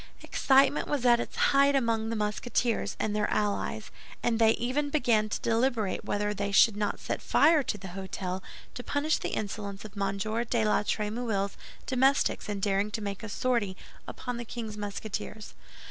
Excitement 0.23 0.87
was 0.87 1.05
at 1.05 1.19
its 1.19 1.35
height 1.35 1.75
among 1.75 2.09
the 2.09 2.15
Musketeers 2.15 2.97
and 2.99 3.15
their 3.15 3.29
allies, 3.29 3.91
and 4.23 4.39
they 4.39 4.53
even 4.53 4.89
began 4.89 5.29
to 5.29 5.39
deliberate 5.41 6.03
whether 6.03 6.33
they 6.33 6.51
should 6.51 6.75
not 6.75 6.99
set 6.99 7.21
fire 7.21 7.61
to 7.61 7.77
the 7.77 7.89
hôtel 7.89 8.41
to 8.73 8.83
punish 8.83 9.19
the 9.19 9.29
insolence 9.35 9.85
of 9.85 9.95
M. 9.95 10.17
de 10.17 10.65
la 10.65 10.81
Trémouille's 10.81 11.55
domestics 11.85 12.49
in 12.49 12.59
daring 12.59 12.89
to 12.89 12.99
make 12.99 13.21
a 13.21 13.29
sortie 13.29 13.77
upon 14.07 14.37
the 14.37 14.43
king's 14.43 14.75
Musketeers. 14.75 15.53